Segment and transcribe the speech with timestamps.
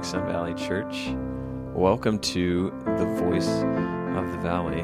[0.00, 1.14] morning, Sun Valley Church.
[1.74, 3.48] Welcome to the Voice
[4.16, 4.82] of the Valley.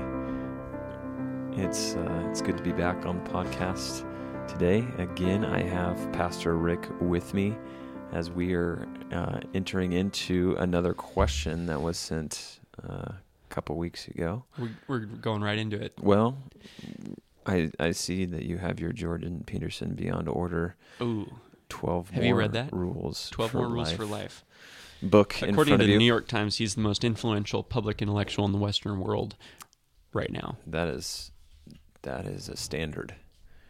[1.56, 4.04] It's uh, it's good to be back on the podcast
[4.46, 4.84] today.
[4.98, 7.56] Again, I have Pastor Rick with me
[8.12, 14.08] as we are uh, entering into another question that was sent uh, a couple weeks
[14.08, 14.44] ago.
[14.58, 15.94] We're, we're going right into it.
[15.98, 16.36] Well,
[17.46, 21.32] I I see that you have your Jordan Peterson Beyond Order Ooh,
[21.70, 22.70] 12 Have more you read that?
[22.72, 24.44] rules 12 for more rules life for life.
[25.02, 25.98] Book in According to the you.
[25.98, 29.36] New York Times, he's the most influential public intellectual in the Western world
[30.12, 30.56] right now.
[30.66, 31.30] That is
[32.02, 33.14] that is a standard.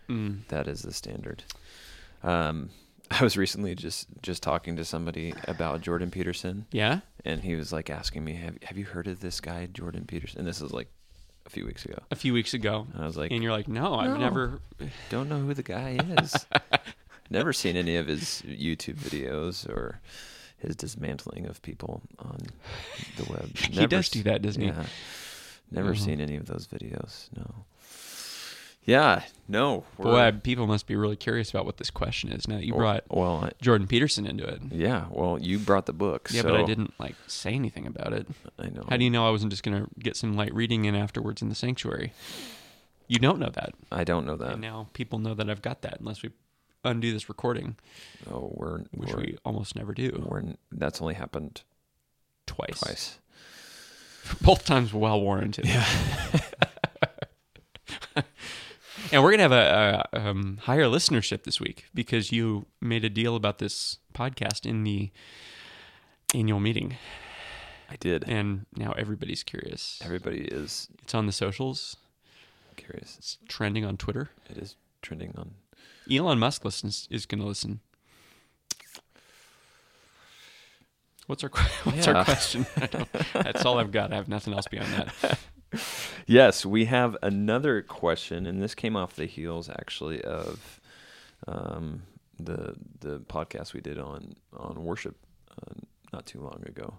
[0.08, 0.46] Mm.
[0.48, 1.42] That is the standard.
[2.22, 2.70] Um,
[3.10, 7.00] I was recently just just talking to somebody about Jordan Peterson, Yeah?
[7.24, 10.40] and he was like asking me, "Have Have you heard of this guy, Jordan Peterson?"
[10.40, 10.88] And this was like
[11.44, 12.86] a few weeks ago, A few weeks ago.
[12.92, 14.60] and I was like, and you're like, no, I've never.
[15.10, 16.46] "Don't know who the guy is.
[17.30, 20.00] Never seen any of his YouTube videos or
[20.66, 22.38] his dismantling of people on
[23.16, 23.56] the web.
[23.56, 24.68] He Never does s- do that, doesn't he?
[24.68, 24.84] yeah.
[25.70, 25.98] Never Mhm.
[25.98, 27.28] seen any of those videos.
[27.36, 27.64] No.
[28.84, 29.82] Yeah, no.
[29.98, 33.02] Boy, people must be really curious about what this question is now that you brought
[33.10, 34.60] Well, I, Jordan Peterson into it.
[34.70, 35.06] yeah.
[35.10, 36.28] Well, you brought the book.
[36.30, 38.28] Yeah, so but I didn't like say anything about it.
[38.60, 38.84] I know.
[38.88, 41.42] How do you know I wasn't just going to get some light reading in afterwards
[41.42, 42.12] in the sanctuary?
[43.08, 43.74] You don't know that.
[43.90, 44.52] I don't know that.
[44.52, 46.30] and now people know that I've got that unless we
[46.86, 47.76] undo this recording,
[48.30, 50.24] Oh, we're which we're, we almost never do.
[50.28, 50.42] we're
[50.72, 51.62] that's only happened
[52.46, 52.78] Twice.
[52.80, 53.18] twice.
[54.40, 55.66] Both times well warranted.
[55.66, 55.86] Yeah.
[59.12, 63.04] And we're going to have a, a um, higher listenership this week because you made
[63.04, 65.12] a deal about this podcast in the
[66.34, 66.96] annual meeting.
[67.88, 68.24] I did.
[68.26, 70.00] And now everybody's curious.
[70.04, 71.96] Everybody is It's on the socials,
[72.76, 73.14] curious.
[73.18, 74.30] it's trending on Twitter.
[74.50, 75.52] It is trending on.
[76.10, 77.80] Elon Musk listens is going to listen.
[81.26, 81.50] What's our
[81.84, 82.12] what's Yeah.
[82.14, 82.66] our question?
[83.32, 84.12] That's all I've got.
[84.12, 85.38] I have nothing else beyond that.
[86.28, 90.80] Yes, we have another question, and this came off the heels actually of
[91.46, 92.02] um,
[92.38, 95.16] the the podcast we did on on worship
[95.52, 95.74] uh,
[96.12, 96.98] not too long ago.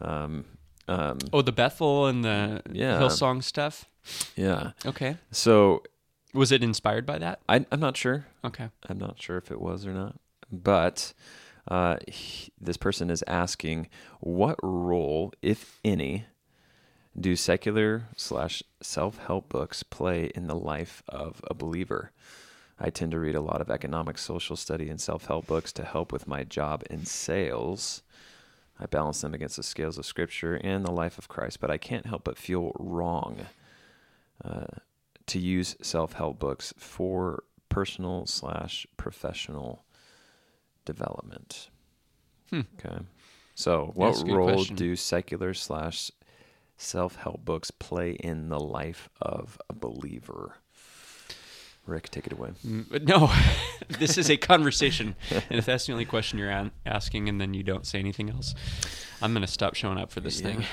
[0.00, 0.44] Um,
[0.88, 2.98] um, Oh, the Bethel and the Yeah.
[3.00, 3.84] Hillsong stuff.
[4.34, 4.70] yeah.
[4.86, 5.16] Okay.
[5.30, 5.82] So
[6.32, 7.40] Was it inspired by that?
[7.48, 8.26] I, I'm not sure.
[8.44, 8.68] Okay.
[8.88, 10.16] I'm not sure if it was or not,
[10.50, 11.12] but
[11.68, 13.88] uh, he, this person is asking,
[14.20, 16.26] what role, if any,
[17.18, 22.12] do secular slash self help books play in the life of a believer?
[22.78, 25.84] I tend to read a lot of economic, social study, and self help books to
[25.84, 28.02] help with my job in sales.
[28.78, 31.76] I balance them against the scales of Scripture and the life of Christ, but I
[31.76, 33.46] can't help but feel wrong
[34.42, 34.78] uh,
[35.30, 39.84] to use self help books for personal slash professional
[40.84, 41.70] development.
[42.50, 42.62] Hmm.
[42.84, 42.98] Okay.
[43.54, 44.74] So, what role question.
[44.74, 46.10] do secular slash
[46.76, 50.56] self help books play in the life of a believer?
[51.86, 52.50] Rick, take it away.
[52.66, 53.32] Mm, but No,
[54.00, 55.14] this is a conversation.
[55.30, 58.54] And if that's the only question you're asking and then you don't say anything else,
[59.22, 60.64] I'm going to stop showing up for this thing.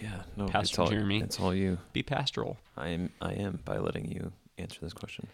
[0.00, 1.20] Yeah, no, it's Pastor all, Jeremy.
[1.20, 1.78] It's all you.
[1.92, 2.58] Be pastoral.
[2.76, 3.10] I am.
[3.20, 5.26] I am by letting you answer this question.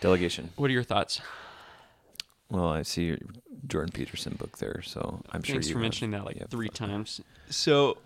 [0.00, 0.50] Delegation.
[0.56, 1.20] What are your thoughts?
[2.50, 3.18] Well, I see your
[3.66, 7.20] Jordan Peterson book there, so I'm sure Thanks you for mentioning that like three times.
[7.50, 7.98] So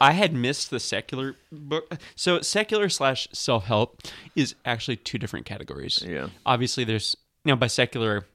[0.00, 1.92] I had missed the secular book.
[2.16, 4.00] So secular slash self help
[4.34, 6.02] is actually two different categories.
[6.06, 6.28] Yeah.
[6.46, 8.26] Obviously, there's now by secular,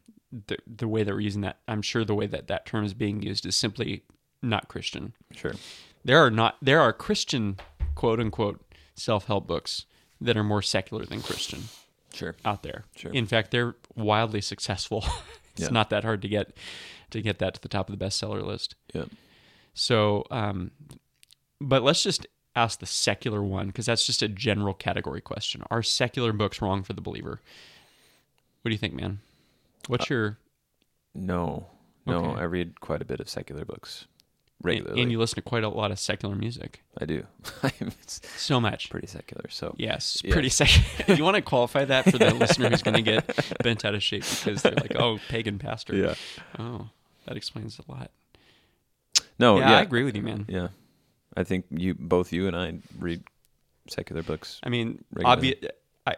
[0.48, 2.94] the the way that we're using that, I'm sure the way that that term is
[2.94, 4.04] being used is simply
[4.42, 5.14] not Christian.
[5.34, 5.54] Sure.
[6.06, 7.58] There are not there are Christian
[7.96, 8.62] quote unquote
[8.96, 9.86] self help books
[10.22, 11.64] that are more secular than Christian
[12.14, 12.36] Sure.
[12.46, 12.86] out there.
[12.96, 13.12] Sure.
[13.12, 15.04] In fact, they're wildly successful.
[15.54, 15.70] it's Yeah.
[15.70, 16.56] not that hard to get
[17.10, 18.76] to get that to the top of the bestseller list.
[18.94, 19.06] Yeah.
[19.74, 20.72] So, um,
[21.60, 22.26] but let's just
[22.56, 25.62] ask the secular one because that's just a general category question.
[25.70, 27.42] Are secular books wrong for the believer?
[28.62, 29.20] What do you think, man?
[29.88, 30.38] What's your
[31.14, 31.68] No.
[32.06, 32.40] No, Okay.
[32.42, 34.06] I read quite a bit of secular books
[34.62, 35.02] regularly.
[35.02, 36.82] and you listen to quite a lot of secular music?
[37.00, 37.26] I do.
[37.64, 38.90] it's So much.
[38.90, 39.46] pretty secular.
[39.50, 40.34] So Yes, Yeah.
[40.34, 41.16] pretty secular.
[41.18, 44.02] you want to qualify that for the listener who's going to get bent out of
[44.04, 46.16] shape because they're like, "Oh, pagan pastor." yeah.
[46.60, 46.90] Oh,
[47.26, 48.12] that explains a lot.
[49.40, 49.78] No, yeah, yeah.
[49.78, 50.46] I agree with you, man.
[50.48, 50.70] Yeah.
[51.36, 53.24] I think you both you and I read
[53.90, 54.60] secular books.
[54.64, 55.56] I mean, obvious.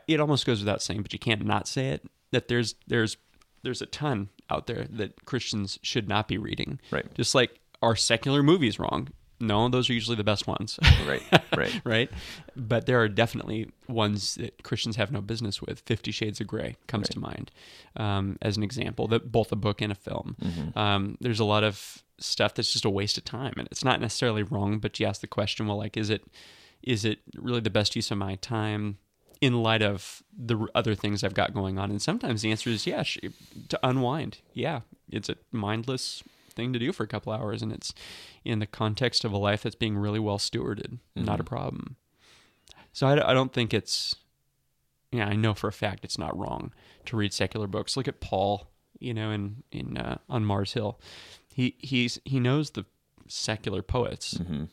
[0.07, 2.06] It almost goes without saying, but you can't not say it.
[2.31, 3.18] That there's there's
[3.63, 6.80] there's a ton out there that Christians should not be reading.
[6.92, 7.12] Right.
[7.16, 9.10] Just like are secular movies wrong?
[9.40, 10.80] no, those are usually the best ones.
[11.06, 11.22] Right.
[11.56, 11.82] Right.
[11.84, 12.12] right?
[12.56, 15.80] But there are definitely ones that Christians have no business with.
[15.80, 17.52] Fifty Shades of Grey comes to mind
[17.96, 20.36] um, as an example, that both a book and a film.
[20.40, 20.78] Mm-hmm.
[20.78, 24.00] Um, there's a lot of stuff that's just a waste of time, and it's not
[24.00, 24.78] necessarily wrong.
[24.78, 26.26] But you ask the question, well, like, is it
[26.84, 29.00] is it really the best use of my time?
[29.40, 32.86] In light of the other things I've got going on, and sometimes the answer is
[32.86, 34.40] yeah, to unwind.
[34.54, 36.24] Yeah, it's a mindless
[36.57, 37.94] thing to do for a couple hours, and it's
[38.44, 40.98] in the context of a life that's being really well stewarded.
[41.15, 41.95] Not a problem.
[42.92, 44.15] So I, I don't think it's,
[45.12, 46.74] yeah, I know for a fact it's not wrong
[47.06, 47.95] to read secular books.
[47.95, 48.68] Look at Paul,
[49.00, 51.00] you know, in in uh, on Mars Hill,
[51.54, 52.83] he he's he knows the
[53.27, 54.33] secular poets.
[54.33, 54.63] Mm-hmm.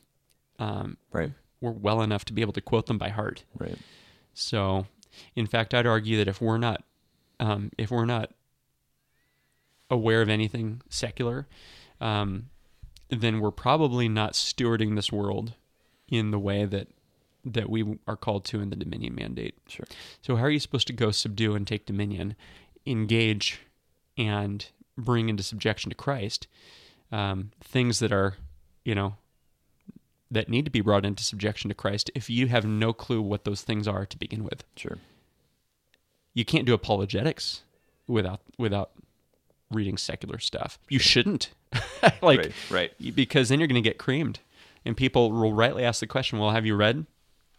[0.59, 1.33] Um, Right.
[1.61, 3.45] we're well enough to be able to quote them by heart.
[3.59, 3.77] Right.
[4.33, 4.87] So,
[5.37, 6.83] in fact, I'd argue that if we're not,
[7.41, 8.31] um, if we're not
[9.91, 11.47] aware of anything secular,
[12.01, 12.47] um,
[13.11, 15.55] then we're probably not stewarding this world
[16.09, 16.89] in the way that
[17.45, 19.55] that we are called to in the dominion mandate.
[19.69, 19.87] Sure.
[20.23, 22.37] So, how are you supposed to go subdue and take dominion,
[22.87, 23.61] engage,
[24.17, 24.67] and
[24.97, 26.47] bring into subjection to Christ
[27.13, 28.37] um, things that are,
[28.85, 29.17] you know,
[30.31, 33.45] that need to be brought into subjection to Christ if you have no clue what
[33.45, 34.65] those things are to begin with?
[34.77, 34.99] Sure.
[36.33, 37.63] You can't do apologetics
[38.07, 38.91] without without
[39.75, 40.79] reading secular stuff.
[40.89, 41.51] You shouldn't,
[42.23, 42.53] like, right.
[42.71, 43.15] Right.
[43.15, 44.41] because then you're going to get creamed,
[44.85, 47.07] and people will rightly ask the question, "Well, have you read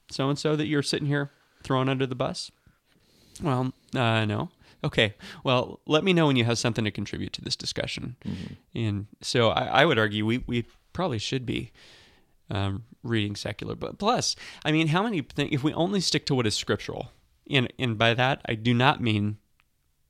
[0.10, 1.32] so and so that you're sitting here
[1.64, 2.52] throwing under the bus?"
[3.42, 4.50] Well, uh, no.
[4.84, 5.16] Okay.
[5.44, 8.18] Well, let me know when you have something to contribute to this discussion.
[8.76, 11.72] And so I, I would argue we, we probably should be
[12.52, 13.76] um, reading secular.
[13.76, 17.12] But plus, I mean, how many think if we only stick to what is scriptural,
[17.50, 19.38] and and by that I do not mean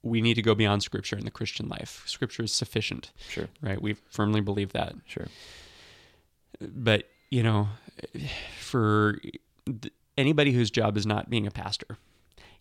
[0.06, 2.04] we need to go beyond scripture in the Christian life.
[2.06, 3.48] Scripture is sufficient, Sure.
[3.62, 3.82] right?
[3.82, 5.28] We firmly believe that Sure.
[6.62, 7.68] but you know
[8.60, 9.20] for
[9.66, 11.98] th- anybody whose job is not being a pastor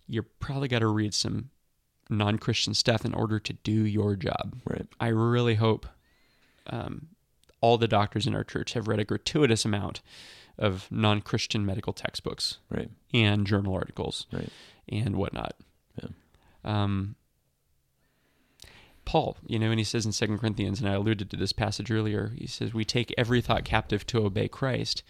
[0.08, 1.50] you're probably got to read some
[2.10, 4.86] non-christian stuff in order to do your job Right.
[5.00, 5.86] i really hope
[6.66, 7.08] um,
[7.60, 10.00] all the doctors in our church have read a gratuitous amount
[10.58, 12.90] of non-christian medical textbooks Right.
[13.12, 14.48] and journal articles Right.
[14.88, 15.54] and whatnot
[16.02, 16.08] Yeah.
[16.64, 17.14] um,
[19.04, 21.90] Paul, you know, and he says in Second Corinthians, and I alluded to this passage
[21.90, 22.32] earlier.
[22.36, 25.02] He says, "We take every thought captive to obey Christ."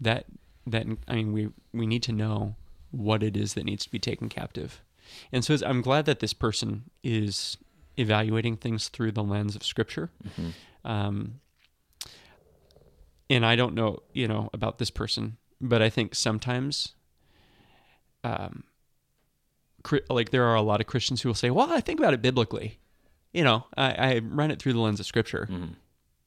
[0.00, 0.26] That
[0.66, 2.56] that I mean, we we need to know
[2.90, 4.80] what it is that needs to be taken captive,
[5.32, 7.56] and so I'm glad that this person is
[7.96, 10.10] evaluating things through the lens of Scripture.
[10.84, 11.40] Um,
[13.28, 16.94] and I don't know, you know, about this person, but I think sometimes,
[18.24, 18.64] um,
[20.08, 22.22] like there are a lot of Christians who will say, "Well, I think about it
[22.22, 22.78] biblically."
[23.32, 25.74] You know, I, I run it through the lens of Scripture, Mhm.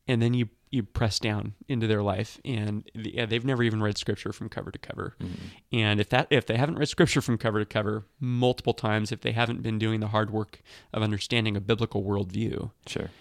[0.07, 3.83] and then you you press down into their life, and the, yeah, they've never even
[3.83, 5.15] read Scripture from cover to cover.
[5.71, 9.21] And if that if they haven't read Scripture from cover to cover multiple times, if
[9.21, 10.61] they haven't been doing the hard work
[10.91, 13.11] of understanding a biblical worldview, Sure.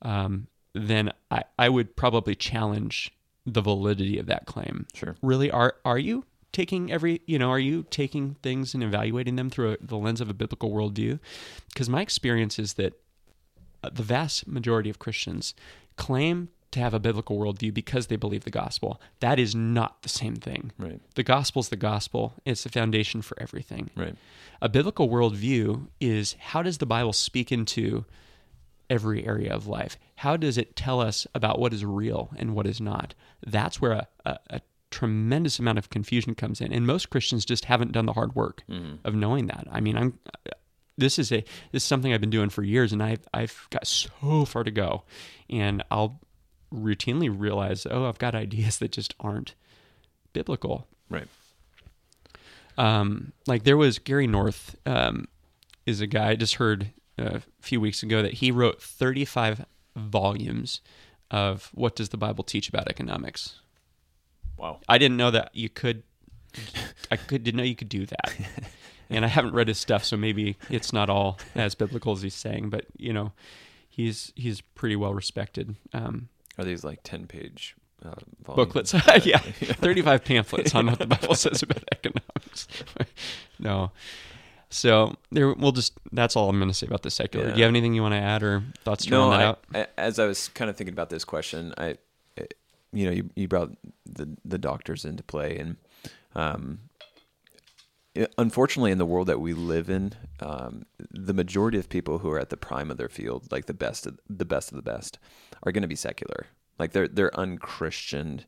[0.00, 3.10] um, then I, I would probably challenge
[3.44, 4.86] the validity of that claim.
[4.94, 5.16] Sure.
[5.20, 9.50] Really, are are you taking every you know are you taking things and evaluating them
[9.50, 11.18] through the lens of a biblical worldview?
[11.68, 12.94] Because my experience is that
[13.82, 15.54] uh, the vast majority of Christians
[15.96, 19.00] claim to have a biblical worldview because they believe the gospel.
[19.20, 20.72] That is not the same thing.
[20.78, 21.00] Right.
[21.14, 22.32] The gospel's the gospel.
[22.44, 23.90] It's the foundation for everything.
[23.94, 24.16] Right.
[24.60, 28.06] A biblical worldview is how does the Bible speak into
[28.88, 29.98] every area of life?
[30.16, 33.14] How does it tell us about what is real and what is not?
[33.46, 34.60] That's where a, a, a
[34.92, 38.62] tremendous amount of confusion comes in, and most Christians just haven't done the hard work
[39.04, 39.66] of knowing that.
[39.70, 40.18] I mean, I'm
[40.98, 41.40] this is a
[41.72, 44.70] this is something I've been doing for years, and I've I've got so far to
[44.70, 45.02] go,
[45.50, 46.20] and I'll
[46.72, 49.54] routinely realize, oh, I've got ideas that just aren't
[50.32, 51.28] biblical Right.
[52.78, 55.28] um, like there was Gary North um,
[55.84, 60.80] is a guy I just heard a few weeks ago that he wrote 35 volumes
[61.30, 63.56] of what does the Bible teach about economics.
[64.62, 64.78] Wow.
[64.88, 66.04] I didn't know that you could.
[67.10, 68.34] I could didn't know you could do that,
[69.10, 72.34] and I haven't read his stuff, so maybe it's not all as biblical as he's
[72.34, 72.70] saying.
[72.70, 73.32] But you know,
[73.88, 75.74] he's he's pretty well respected.
[75.92, 76.28] Um,
[76.58, 78.14] Are these like ten page uh,
[78.44, 78.94] booklets.
[79.24, 82.68] yeah, 35 pamphlets on what the Bible says about economics.
[83.58, 83.90] no.
[84.70, 85.92] So there, we'll just.
[86.12, 87.50] That's all I'm going to say about the secular.
[87.50, 89.44] Do you have anything you want to add or thoughts to No, round that I,
[89.44, 89.64] out?
[89.74, 91.96] I- as I was kind of thinking about this question, I,
[92.92, 93.70] you know, you, you brought
[94.06, 95.76] the the doctors into play, and
[96.34, 96.80] um,
[98.38, 102.38] unfortunately, in the world that we live in, um, the majority of people who are
[102.38, 105.18] at the prime of their field, like the best of the best of the best,
[105.62, 106.46] are going to be secular.
[106.78, 108.44] Like they're they're unchristian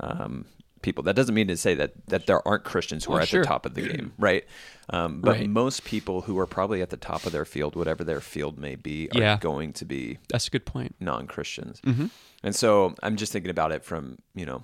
[0.00, 0.46] um,
[0.82, 1.02] people.
[1.04, 3.40] That doesn't mean to say that that there aren't Christians who Well, are at sure.
[3.42, 4.44] the top of the game, right?
[4.90, 5.48] Um, but Right.
[5.50, 8.74] most people who are probably at the top of their field, whatever their field may
[8.74, 9.38] be, are Yeah.
[9.38, 10.94] going to be That's a good point.
[11.00, 11.80] non-Christians.
[11.82, 12.06] Mm-hmm.
[12.42, 14.62] And so I'm just thinking about it from, you know,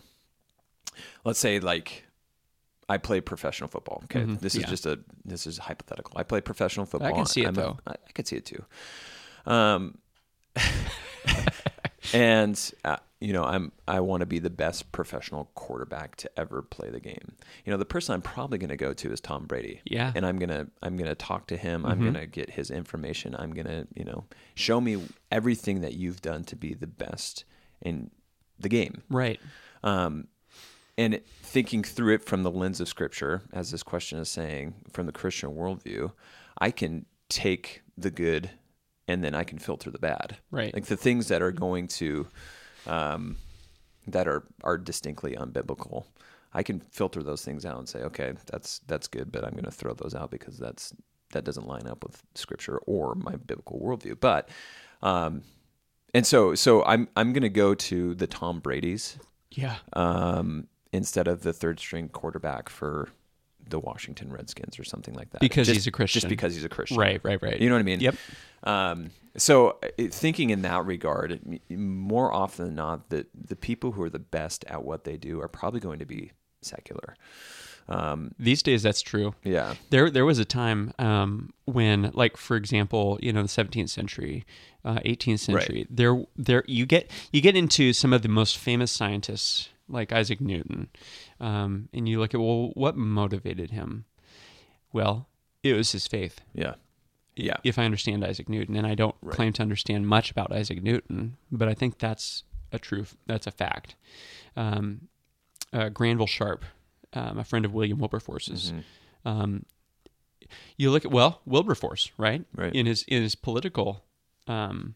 [1.25, 2.05] let's say like
[2.89, 4.01] I play professional football.
[4.05, 4.21] Okay.
[4.21, 4.41] Mhm.
[4.41, 4.69] This is Yeah.
[4.69, 6.13] just a this is hypothetical.
[6.17, 7.09] I play professional football.
[7.09, 7.79] I can see it, I'm though.
[7.87, 8.65] I I could see it too.
[9.47, 9.99] Um
[12.15, 16.63] and uh, you know, I'm I want to be the best professional quarterback to ever
[16.63, 17.33] play the game.
[17.65, 20.13] You know, the person I'm probably going to go to is Tom Brady Yeah.
[20.15, 21.85] and I'm gonna I'm gonna talk to him.
[21.87, 22.05] I'm Mhm.
[22.05, 23.35] gonna get his information.
[23.39, 27.45] I'm gonna you know show me everything that you've done to be the best
[27.81, 28.11] in
[28.59, 29.03] the game.
[29.11, 29.41] Right.
[29.83, 30.29] Um,
[30.97, 35.07] and thinking through it from the lens of Scripture, as this question is saying, from
[35.07, 36.13] the Christian worldview,
[36.59, 38.51] I can take the good
[39.09, 40.37] and then I can filter the bad.
[40.51, 40.73] Right.
[40.75, 42.27] Like the things that are going to,
[42.87, 43.37] um,
[44.07, 46.05] that are are distinctly unbiblical.
[46.53, 49.65] I can filter those things out and say, okay, that's that's good, but I'm going
[49.65, 50.93] to throw those out because that's
[51.33, 54.21] that doesn't line up with Scripture or my biblical worldview.
[54.21, 54.49] But,
[55.03, 55.43] um,
[56.15, 59.19] and so so I'm I'm going to go to the Tom Brady's
[59.51, 59.77] Yeah.
[59.95, 63.09] um, instead of the third string quarterback for
[63.69, 65.41] the Washington Redskins or something like that.
[65.41, 66.21] Because Just- he's a Christian.
[66.21, 66.97] Just because he's a Christian.
[66.99, 67.21] Right.
[67.23, 67.43] Right.
[67.43, 67.61] Right.
[67.61, 68.01] You know what I mean?
[68.01, 68.15] Yep.
[68.65, 71.41] Um, so uh, thinking in that regard,
[71.71, 75.41] more often than not, the the people who are the best at what they do
[75.41, 77.17] are probably going to be secular.
[77.89, 79.35] Um, These days, that's true.
[79.45, 79.75] yeah.
[79.91, 84.47] There, there was a time um, when, like, for example, you know, the 17th century,
[84.87, 85.87] uh, 18th century.
[85.91, 90.41] There, there, you get you get into some of the most famous scientists, like Isaac
[90.41, 90.89] Newton,
[91.45, 94.05] um, and you look at well, what motivated him?
[94.93, 95.29] Well,
[95.63, 96.41] it was his faith.
[96.55, 96.75] Yeah.
[97.37, 97.57] Yeah.
[97.65, 99.35] If I understand Isaac Newton, and I don't Right.
[99.35, 103.17] claim to understand much about Isaac Newton, but I think that's a truth.
[103.27, 103.97] That's a fact.
[104.57, 105.09] Um,
[105.73, 106.65] uh, Granville Sharp,
[107.13, 108.73] um, a friend of William Wilberforce's.
[108.73, 108.85] Mhm.
[109.25, 109.67] Um,
[110.77, 112.45] you look at well Wilberforce, right?
[112.55, 112.75] Right.
[112.75, 114.05] In his in his political,
[114.47, 114.95] um,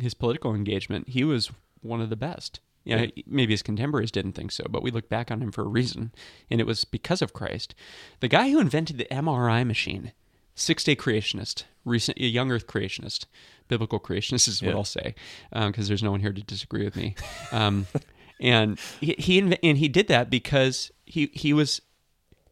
[0.00, 1.50] his political engagement, he was
[1.82, 2.60] one of the best.
[2.84, 3.22] Yeah, Yeah.
[3.26, 6.12] maybe his contemporaries didn't think so, but we look back on him for a reason,
[6.50, 7.74] and it was because of Christ.
[8.20, 10.12] The guy who invented the MRI machine,
[10.54, 13.24] six day creationist, recent a young Earth creationist,
[13.68, 14.76] biblical creationist is what Yeah.
[14.76, 15.14] I'll say,
[15.52, 17.14] because there's no one here to disagree with me.
[17.52, 17.86] Um,
[18.40, 21.80] and he, he inv- and he did that because he he was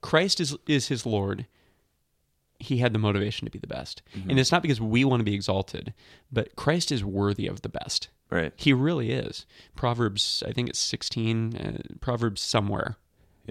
[0.01, 1.47] Christ is is his Lord.
[2.59, 5.25] He had the motivation to be the best, and it's not because we want to
[5.25, 5.93] be exalted,
[6.31, 8.09] but Christ is worthy of the best.
[8.33, 8.53] Right.
[8.57, 9.45] He really is.
[9.77, 12.97] Proverbs, I think it's 16, uh, Proverbs somewhere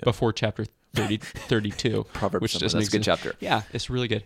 [0.04, 2.06] before chapter 30, 32.
[2.14, 3.34] Proverbs which doesn't That's a good chapter.
[3.40, 4.24] Yeah, it's really good.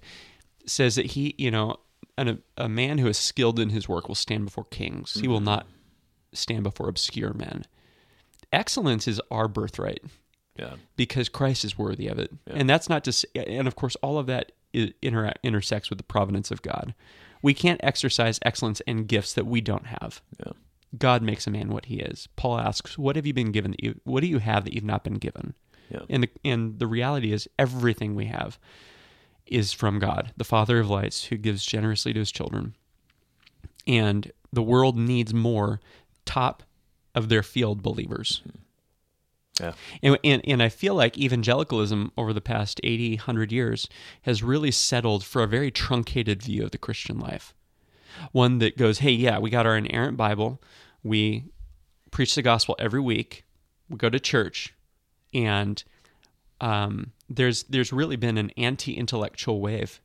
[0.66, 1.76] Says that he, you know,
[2.18, 5.14] an, a man who is skilled in his work will stand before kings.
[5.16, 5.32] He Mm-hmm.
[5.32, 5.68] will not
[6.34, 7.66] stand before obscure men.
[8.54, 10.04] Excellence is our birthright
[10.58, 10.76] Yeah.
[10.96, 12.32] because Christ is worthy of it.
[12.48, 12.54] Yeah.
[12.56, 15.98] And that's not to say, and of course, all of that i- intera- intersects with
[15.98, 16.94] the providence of God.
[17.42, 20.22] We can't exercise excellence and gifts that we don't have.
[20.40, 20.54] Yeah.
[20.98, 22.28] God makes a man what he is.
[22.36, 23.72] Paul asks, "What have you been given?
[23.72, 25.54] That you, what do you have that you've not been given?"
[25.90, 26.02] Yeah.
[26.10, 28.58] And the, and the reality is, everything we have
[29.46, 32.76] is from God, the Father of lights, who gives generously to his children.
[33.86, 35.80] And the world needs more
[36.26, 36.64] top
[37.14, 38.42] of their field believers.
[38.48, 38.60] Mm-hmm.
[39.60, 39.74] Yeah.
[40.04, 43.88] And, and, and I feel like evangelicalism over the past 80, 100 years
[44.24, 47.54] has really settled for a very truncated view of the Christian life.
[48.32, 50.62] One that goes, hey, yeah, we got our inerrant Bible.
[51.04, 51.46] We
[52.12, 53.46] preach the gospel every week.
[53.90, 54.74] We go to church.
[55.34, 55.84] And
[56.62, 60.02] um, there's, there's really been an anti intellectual wave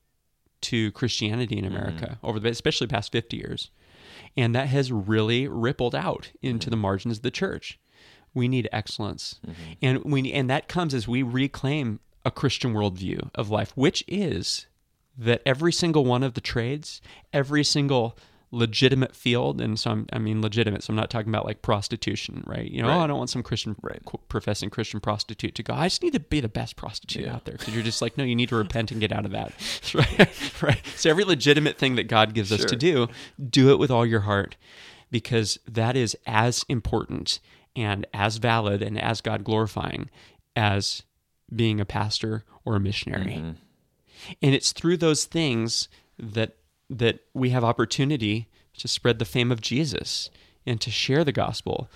[0.62, 3.70] to Christianity in America over the, especially the past 50 years.
[4.36, 7.78] And that has really rippled out into the margins of the church.
[8.34, 9.40] We need excellence.
[9.46, 9.62] Mm-hmm.
[9.82, 14.66] And we and that comes as we reclaim a Christian worldview of life, which is
[15.18, 17.00] that every single one of the trades,
[17.32, 18.16] every single
[18.52, 22.42] legitimate field, and so I'm, I mean legitimate, so I'm not talking about like prostitution,
[22.46, 22.68] right?
[22.68, 22.96] You know, Right.
[22.96, 24.04] oh, I don't want some Christian Right.
[24.04, 25.72] qu- professing Christian prostitute to go.
[25.72, 27.34] I just need to be the best prostitute Yeah.
[27.36, 29.30] out there because you're just like, no, you need to repent and get out of
[29.30, 29.52] that,
[29.94, 30.62] right?
[30.62, 30.80] right.
[30.96, 33.06] So every legitimate thing that God gives us to do,
[33.48, 34.56] do it with all your heart,
[35.12, 37.38] because that is as important
[37.76, 40.10] and as valid and as God glorifying
[40.56, 41.02] as
[41.54, 43.34] being a pastor or a missionary.
[43.34, 43.50] Mm-hmm.
[44.42, 46.56] And it's through those things that
[46.88, 48.48] that we have opportunity
[48.78, 50.28] to spread the fame of Jesus
[50.66, 51.88] and to share the gospel.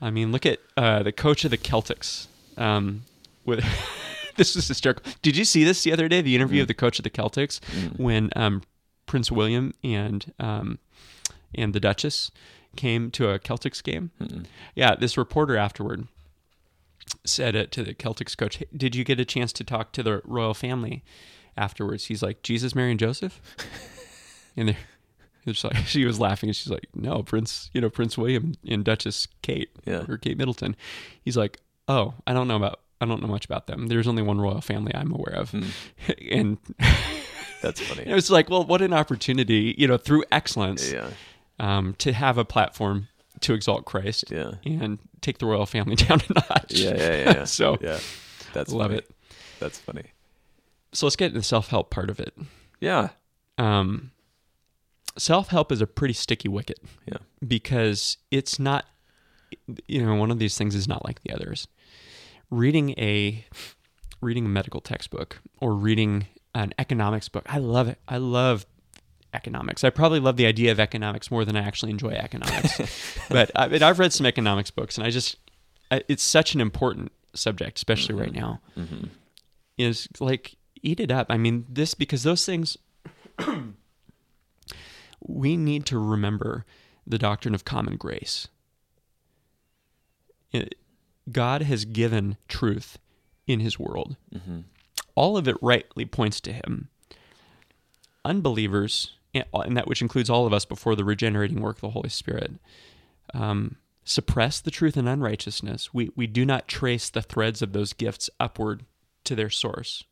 [0.00, 2.28] I mean, look at uh, the coach of the Celtics.
[2.56, 3.02] Um,
[3.44, 3.64] with
[4.36, 5.04] this is hysterical.
[5.22, 6.20] Did you see this the other day?
[6.20, 7.62] The interview of the coach of the Celtics
[7.98, 8.62] when um,
[9.06, 10.78] Prince William and um,
[11.54, 12.30] and the Duchess
[12.76, 14.10] came to a Celtics game.
[14.20, 14.44] Mm-mm.
[14.74, 16.06] Yeah, this reporter afterward
[17.24, 18.56] said it to the Celtics coach.
[18.56, 21.02] "Hey, Did you get a chance to talk to the royal family
[21.56, 22.06] afterwards?
[22.06, 23.40] He's like, Jesus, Mary, and Joseph.
[24.56, 24.76] and they're,
[25.46, 28.84] it's like she was laughing, and she's like, No, Prince, you know, Prince William and
[28.84, 30.04] Duchess Kate Yeah.
[30.08, 30.74] or Kate Middleton.
[31.22, 32.80] He's like, Oh, I don't know about.
[33.00, 33.88] I don't know much about them.
[33.88, 35.64] There's only one royal family I'm aware of, Hmm.
[36.32, 36.56] and
[37.62, 38.04] That's funny.
[38.06, 41.10] it was like, well, what an opportunity, you know, through excellence, yeah.
[41.58, 43.08] Um, to have a platform
[43.40, 44.52] to exalt Christ Yeah.
[44.64, 46.72] and take the royal family down a notch.
[46.72, 46.94] Yeah.
[46.96, 46.96] Yeah.
[47.16, 47.32] Yeah.
[47.38, 47.44] yeah.
[47.58, 47.98] so yeah.
[48.52, 48.98] That's love funny.
[48.98, 49.10] it.
[49.60, 50.04] That's funny.
[50.92, 52.34] So let's get into the self help part of it.
[52.80, 53.08] Yeah.
[53.58, 54.10] Um,
[55.18, 56.78] self help is a pretty sticky wicket.
[57.06, 57.18] Yeah.
[57.46, 58.86] Because it's not,
[59.86, 61.68] you know, one of these things is not like the others.
[62.50, 63.44] Reading a
[64.22, 67.98] reading a medical textbook or reading an economics book, I love it.
[68.08, 68.64] I love
[69.36, 69.84] economics.
[69.84, 72.80] I probably love the idea of economics more than I actually enjoy economics.
[73.30, 75.36] but I mean, I've read some economics books, and I just
[75.90, 78.60] I- it's such an important subject, especially right now.
[78.76, 79.04] Mm-hmm.
[79.78, 81.26] Is like eat it up.
[81.30, 82.76] I mean, this because those things
[85.20, 86.64] we need to remember
[87.06, 88.48] the doctrine of common grace.
[90.52, 90.74] It-
[91.30, 92.98] God has given truth
[93.48, 94.16] in his world.
[94.32, 94.60] Mm-hmm.
[95.16, 96.88] All of it rightly points to him.
[98.24, 101.90] Unbelievers, and and that which includes all of us before the regenerating work of the
[101.90, 102.52] Holy Spirit,
[103.34, 105.92] um, suppress the truth in unrighteousness.
[105.92, 108.84] We, we do not trace the threads of those gifts upward
[109.24, 110.04] to their source.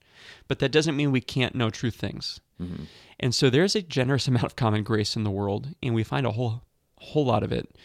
[0.49, 2.41] But that doesn't mean we can't know true things.
[2.61, 2.85] Mm-hmm.
[3.21, 6.27] And so there's a generous amount of common grace in the world, and we find
[6.27, 6.63] a whole
[6.99, 7.77] whole lot of it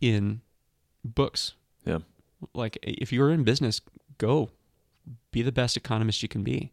[0.00, 0.40] in
[1.04, 1.54] books.
[1.84, 1.98] Yeah.
[2.54, 3.80] Like if you're in business,
[4.18, 4.50] go
[5.30, 6.72] be the best economist you can be.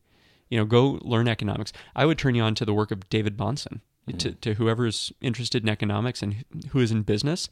[0.49, 1.71] You know, go learn economics.
[1.95, 3.79] I would turn you on to the work of David Bahnsen.
[4.17, 7.49] To, to whoever's interested in economics and who is in business,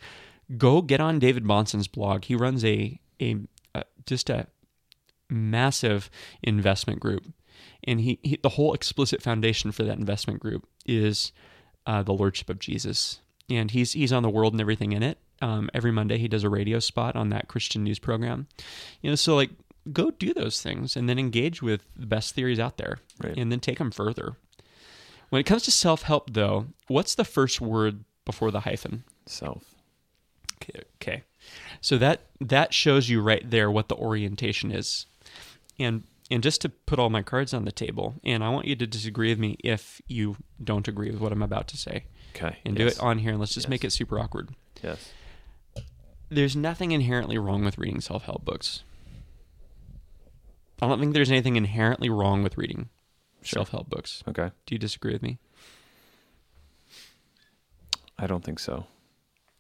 [0.58, 2.26] go get on David Bahnsen's blog.
[2.26, 3.38] He runs a a,
[3.74, 4.48] a just a
[5.30, 6.10] massive
[6.44, 7.24] investment group,
[7.86, 11.32] and he, he the whole explicit foundation for that investment group is
[11.86, 15.18] uh, the lordship of Jesus, and he's he's on the world and everything in it.
[15.42, 18.48] Um, every Monday he does a radio spot on that Christian news program,
[19.02, 19.16] you know.
[19.16, 19.52] So like,
[19.92, 23.38] go do those things and then engage with the best theories out there, Right.
[23.38, 24.36] and then take them further.
[25.32, 29.06] When it comes to self help, though, what's the first word before the hyphen?
[29.26, 29.74] Self.
[30.62, 31.24] Okay, okay.
[31.80, 35.06] So that that shows you right there what the orientation is.
[35.80, 38.76] And and just to put all my cards on the table, and I want you
[38.76, 42.04] to disagree with me if you don't agree with what I'm about to say.
[42.36, 42.58] Okay.
[42.66, 42.96] And yes.
[42.96, 43.70] do it on here and let's just Yes.
[43.70, 44.50] make it super awkward.
[44.84, 45.14] Yes.
[46.28, 48.84] There's nothing inherently wrong with reading self-help books.
[50.82, 52.90] I don't think there's anything inherently wrong with reading
[53.44, 53.60] Sure.
[53.60, 54.24] self-help books.
[54.28, 54.52] Okay.
[54.66, 55.40] Do you disagree with me?
[58.18, 58.86] I don't think so.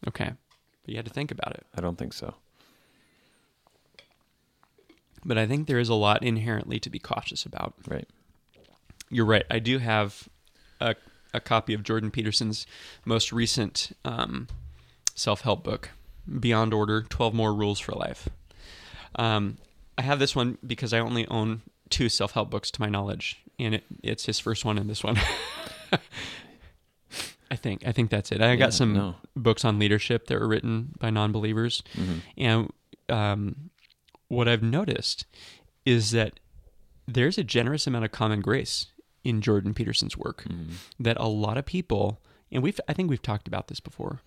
[0.07, 0.31] Okay.
[0.83, 1.65] But you had to think about it.
[1.75, 2.35] I don't think so.
[5.23, 7.73] But I think there is a lot inherently to be cautious about.
[7.87, 8.07] Right.
[9.09, 9.45] You're right.
[9.51, 10.29] I do have
[10.79, 10.95] a,
[11.33, 12.65] a copy of Jordan Peterson's
[13.05, 14.47] most recent um,
[15.15, 15.89] self help book,
[16.39, 18.29] Beyond Order 12 More Rules for Life.
[19.15, 19.57] Um,
[19.97, 23.43] I have this one because I only own two self help books to my knowledge,
[23.61, 25.17] and it, it's his first one and this one.
[27.51, 28.41] I think I think that's it.
[28.41, 29.15] I Yeah, got some no.
[29.35, 32.17] books on leadership that were written by non believers, Mm-hmm.
[32.37, 32.73] and
[33.09, 33.69] um,
[34.29, 35.25] what I've noticed
[35.85, 36.39] is that
[37.07, 38.87] there's a generous amount of common grace
[39.25, 40.73] in Jordan Peterson's work Mm-hmm.
[41.03, 42.21] that a lot of people,
[42.51, 44.21] and we've I think we've talked about this before,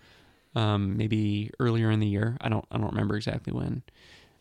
[0.55, 2.37] um, maybe earlier in the year.
[2.43, 3.85] I don't I don't remember exactly when,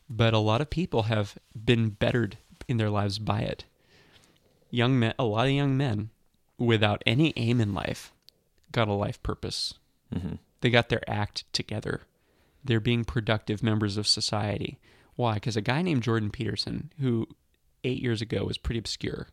[0.10, 3.64] but a lot of people have been bettered in their lives by it.
[4.74, 6.10] Young men, a lot of young men,
[6.58, 8.12] without any aim in life,
[8.72, 9.76] got a life purpose
[10.14, 10.36] Mm-hmm.
[10.62, 12.02] they got their act together.
[12.64, 14.78] They're being productive members of society.
[15.16, 15.36] Why?
[15.36, 17.28] Because a guy named Jordan Peterson, who
[17.84, 19.28] eight years ago was pretty obscure,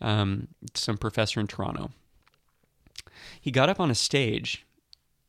[0.00, 1.90] um, some professor in Toronto,
[3.40, 4.64] he got up on a stage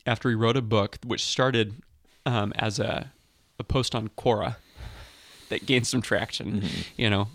[0.05, 1.75] after he wrote a book which started
[2.25, 3.11] um, as a,
[3.59, 4.55] a post on Quora
[5.49, 6.63] that gained some traction,
[6.97, 7.27] you know.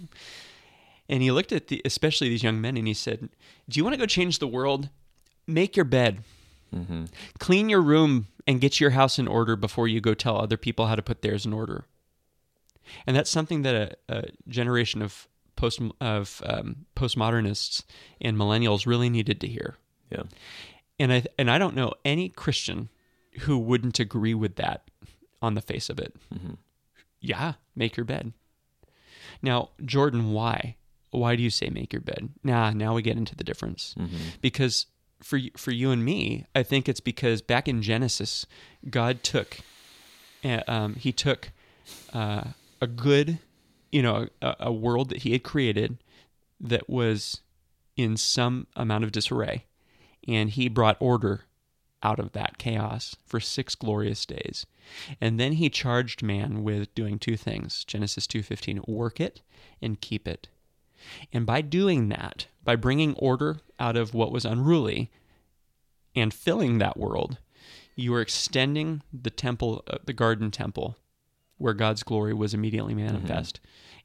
[1.09, 3.29] And he looked at the, especially these young men, and he said,
[3.69, 4.89] "Do you want to go change the world?
[5.47, 6.23] Make your bed."
[6.75, 7.05] Mm-hmm.
[7.39, 10.87] clean your room and get your house in order before you go tell other people
[10.87, 11.85] how to put theirs in order.
[13.07, 17.83] And that's something that a, a generation of post of um, postmodernists
[18.21, 19.77] and millennials really needed to hear.
[20.11, 20.25] Yeah.
[20.99, 22.89] And I and I don't know any Christian
[23.41, 24.91] who wouldn't agree with that
[25.43, 26.15] on the face of it.
[26.35, 26.55] Mm-hmm.
[27.21, 28.33] Yeah, make your bed.
[29.43, 30.77] Now, Jordan, why?
[31.17, 32.31] Why do you say make your bed?
[32.45, 34.17] Nah, now we get into the difference Mm-hmm.
[34.41, 34.87] because
[35.23, 38.45] for for you and me, I think it's because back in Genesis,
[38.91, 39.59] God took,
[40.45, 41.53] uh, um, He took
[42.13, 42.45] uh,
[42.83, 43.39] a good,
[43.91, 45.99] you know, a, a world that He had created
[46.61, 47.41] that was
[47.97, 49.65] in some amount of disarray,
[50.29, 51.45] and He brought order
[52.03, 54.67] out of that chaos for six glorious days.
[55.21, 57.85] And then he charged man with doing two things.
[57.85, 59.41] Genesis 2:15, work it
[59.83, 60.49] and keep it.
[61.33, 65.11] And by doing that, by bringing order out of what was unruly
[66.15, 67.39] and filling that world,
[67.95, 70.97] you are extending the temple, uh, the garden temple,
[71.59, 73.61] where God's glory was immediately manifest,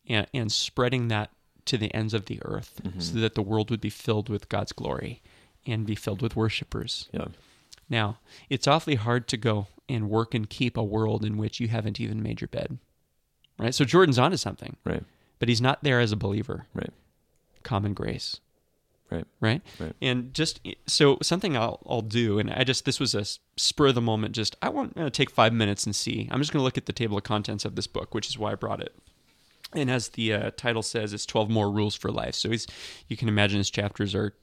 [0.08, 1.30] and, and spreading that
[1.66, 4.72] to the ends of the earth so that the world would be filled with God's
[4.72, 5.22] glory
[5.68, 7.08] and be filled with worshipers.
[7.12, 7.28] Yeah.
[7.90, 8.18] Now,
[8.50, 12.00] it's awfully hard to go and work and keep a world in which you haven't
[12.00, 12.78] even made your bed.
[13.60, 13.76] Right?
[13.76, 15.04] So Jordan's onto something, Right.
[15.42, 16.68] But he's not there as a believer.
[16.72, 16.94] Right.
[17.64, 18.40] Common grace.
[19.10, 19.26] Right.
[19.40, 19.64] Right?
[19.80, 19.96] Right.
[20.00, 23.26] And just so something I'll, I'll do, and I just, this was a
[23.58, 26.30] spur of the moment, just, I want to take five minutes and see.
[26.32, 28.38] I'm just going to look at the table of contents of this book, which is
[28.38, 28.94] why I brought it.
[29.74, 32.36] And as the uh, title says, it's 12 more rules for life.
[32.36, 32.68] So he's,
[33.08, 34.36] you can imagine his chapters are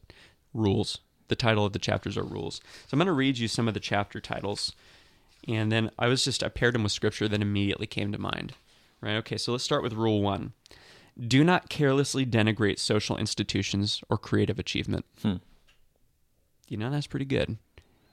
[0.53, 0.99] rules.
[1.29, 2.57] The title of the chapters are rules.
[2.57, 4.73] So I'm going to read you some of the chapter titles.
[5.47, 8.55] And then I was just, I paired them with scripture that immediately came to mind.
[9.01, 9.15] Right?
[9.19, 10.55] Okay, so let's start with rule one
[11.27, 15.05] do not carelessly denigrate social institutions or creative achievement.
[15.23, 15.37] Hmm.
[16.69, 17.59] You know, that's pretty good.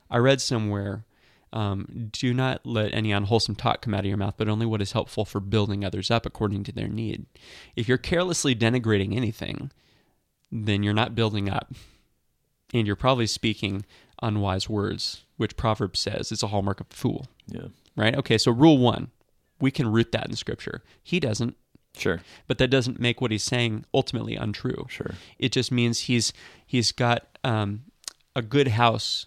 [0.10, 1.06] I read somewhere
[1.54, 4.82] um, do not let any unwholesome talk come out of your mouth, but only what
[4.82, 7.26] is helpful for building others up according to their need.
[7.78, 9.72] If you're carelessly denigrating anything,
[10.52, 11.74] then you're not building up.
[12.74, 13.86] And you're probably speaking
[14.22, 17.68] unwise words, which Proverbs says is a hallmark of a fool, Yeah.
[17.96, 18.16] right?
[18.18, 19.12] Okay, so rule one,
[19.62, 20.84] we can root that in scripture.
[21.02, 21.56] He doesn't,
[21.98, 22.22] Sure.
[22.48, 24.86] but that doesn't make what he's saying ultimately untrue.
[24.90, 25.16] Sure.
[25.40, 26.34] It just means he's
[26.66, 27.84] he's got um,
[28.36, 29.26] a good house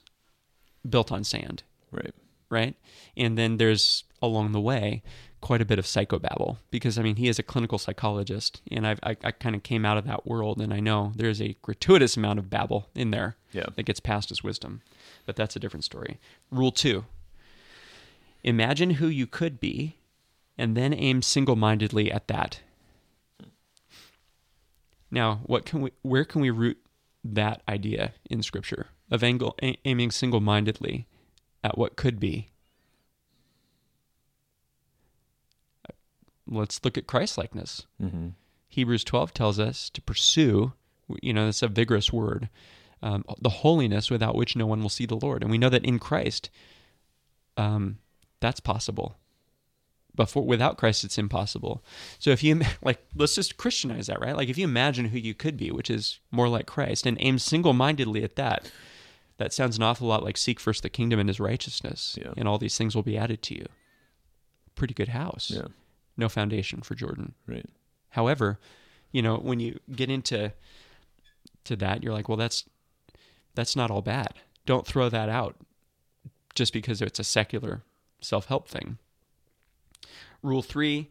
[0.89, 2.15] built on sand, Right.
[2.51, 2.75] right?
[3.17, 5.03] And then there's along the way
[5.41, 8.99] quite a bit of psychobabble because I mean he is a clinical psychologist, and I've,
[9.03, 12.17] I I kind of came out of that world, and I know there's a gratuitous
[12.17, 13.67] amount of babble in there Yeah.
[13.77, 14.83] that gets passed as wisdom,
[15.27, 16.19] but that's a different story.
[16.51, 17.05] Rule two:
[18.45, 19.97] Imagine who you could be,
[20.59, 22.61] and then aim single-mindedly at that.
[25.11, 25.93] Now, what can we?
[26.03, 26.79] Where can we root
[27.25, 31.07] that idea in Scripture of angle, a- aiming single-mindedly
[31.65, 32.49] at what could be?
[36.47, 37.87] Let's look at Christ-likeness.
[38.03, 38.29] Mm-hmm.
[38.69, 40.73] Hebrews 12 tells us to pursue,
[41.23, 42.49] you know, that's a vigorous word,
[43.03, 45.43] um, the holiness without which no one will see the Lord.
[45.43, 46.51] And we know that in Christ,
[47.57, 47.99] um,
[48.41, 49.17] that's possible.
[50.19, 51.81] But for, without Christ, it's impossible.
[52.19, 54.37] So if you, like, let's just Christianize that, right?
[54.37, 57.39] Like, if you imagine who you could be, which is more like Christ, and aim
[57.39, 58.69] single mindedly at that,
[59.37, 62.33] that sounds an awful lot like seek first the kingdom and his righteousness, Yeah.
[62.37, 63.67] and all these things will be added to you.
[64.75, 65.53] Pretty good house.
[65.55, 65.69] Yeah.
[66.17, 67.35] No foundation for Jordan.
[67.47, 67.67] Right.
[68.11, 68.59] However,
[69.13, 70.53] you know, when you get into
[71.63, 72.65] to that, you're like, well, that's
[73.55, 74.35] that's not all bad.
[74.67, 75.55] Don't throw that out
[76.57, 77.83] just because it's a secular
[78.21, 78.99] self-help thing.
[80.43, 81.09] Rule three: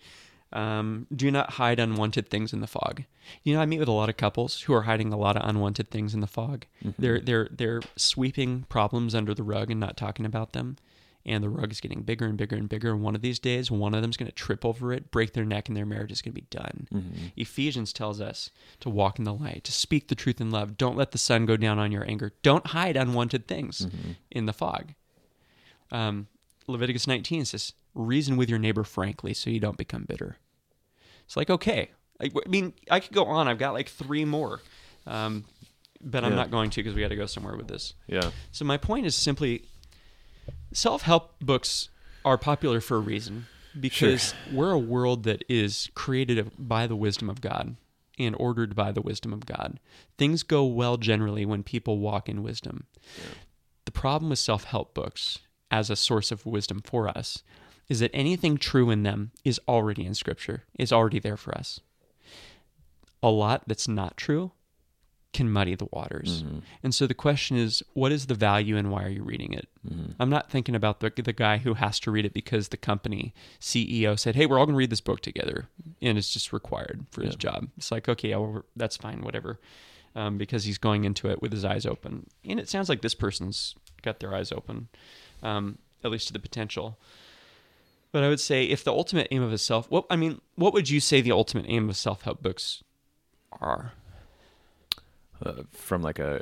[0.53, 3.03] um, Do not hide unwanted things in the fog.
[3.43, 5.47] You know, I meet with a lot of couples who are hiding a lot of
[5.47, 6.65] unwanted things in the fog.
[6.97, 10.77] They're they're they're sweeping problems under the rug and not talking about them.
[11.25, 12.93] And the rug is getting bigger and bigger and bigger.
[12.93, 15.43] And one of these days, one of them's going to trip over it, break their
[15.43, 16.87] neck, and their marriage is going to be done.
[16.93, 17.25] Mm-hmm.
[17.35, 20.77] Ephesians tells us to walk in the light, to speak the truth in love.
[20.77, 22.31] Don't let the sun go down on your anger.
[22.43, 23.87] Don't hide unwanted things
[24.31, 24.93] in the fog.
[25.91, 26.27] Um,
[26.65, 30.37] Leviticus 19 says, reason with your neighbor frankly so you don't become bitter.
[31.25, 31.91] It's like, okay.
[32.21, 33.47] I, I mean, I could go on.
[33.47, 34.61] I've got like three more,
[35.05, 35.43] um,
[36.01, 36.37] but I'm Yeah.
[36.37, 37.93] not going to because we got to go somewhere with this.
[38.07, 38.31] Yeah.
[38.51, 39.63] So my point is simply
[40.73, 41.89] self-help books
[42.23, 43.47] are popular for a reason
[43.79, 47.75] because we're a world that is created by the wisdom of God
[48.19, 49.79] and ordered by the wisdom of God.
[50.17, 52.85] Things go well generally when people walk in wisdom.
[53.85, 57.43] The problem with self-help books as a source of wisdom for us
[57.89, 61.79] is that anything true in them is already in scripture, is already there for us.
[63.23, 64.51] A lot that's not true
[65.33, 66.43] can muddy the waters.
[66.83, 69.67] And so the question is, what is the value and why are you reading it?
[70.19, 73.33] I'm not thinking about the, the guy who has to read it because the company
[73.59, 75.67] CEO said, hey, we're all going to read this book together.
[76.01, 77.67] And it's just required for his job.
[77.77, 79.59] It's like, okay, well, that's fine, whatever.
[80.15, 82.27] Um, because he's going into it with his eyes open.
[82.43, 84.87] And it sounds like this person's got their eyes open,
[85.43, 86.97] um, at least to the potential.
[88.11, 90.73] But I would say if the ultimate aim of a self, what I mean, what
[90.73, 92.83] would you say the ultimate aim of self help books
[93.61, 93.93] are?
[95.45, 96.41] uh, from like a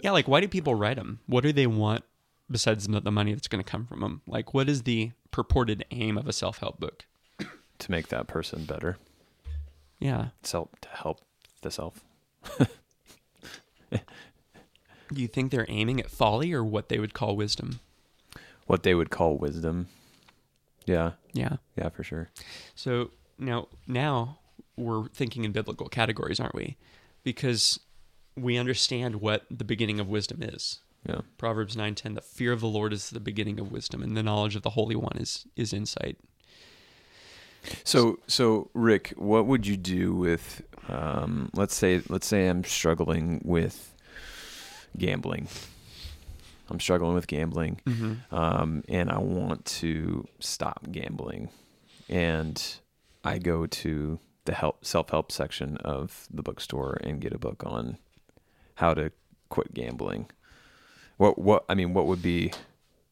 [0.00, 1.20] Yeah, like why do people write them?
[1.26, 2.04] What do they want
[2.50, 4.20] besides the the money that's going to come from them?
[4.26, 7.06] Like, what is the purported aim of a self help book?
[7.78, 8.96] to make that person better,
[9.98, 10.28] Yeah.
[10.42, 11.20] self to help
[11.62, 12.04] the self.
[15.12, 17.78] Do you think they're aiming at folly or what they would call wisdom?
[18.66, 19.86] What they would call wisdom.
[20.86, 21.56] Yeah, Yeah.
[21.76, 22.30] yeah, for sure.
[22.74, 24.38] So now, now
[24.76, 26.76] we're thinking in biblical categories, aren't we?
[27.24, 27.80] Because
[28.36, 30.80] we understand what the beginning of wisdom is.
[31.08, 34.16] Yeah, Proverbs nine ten: the fear of the Lord is the beginning of wisdom, and
[34.16, 36.18] the knowledge of the Holy One is is insight.
[37.84, 43.40] So, so Rick, what would you do with, um, let's say, let's say I'm struggling
[43.44, 43.92] with
[44.96, 45.48] gambling.
[46.68, 48.34] I'm struggling with gambling, Mm-hmm.
[48.34, 51.48] um, and I want to stop gambling,
[52.08, 52.62] and
[53.24, 57.62] I go to the help self help section of the bookstore and get a book
[57.66, 57.98] on
[58.76, 59.10] how to
[59.48, 60.30] quit gambling.
[61.16, 62.52] What what I mean, what would be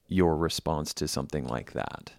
[0.08, 2.12] your response to something like that?